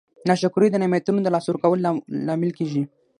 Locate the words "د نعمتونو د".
0.71-1.27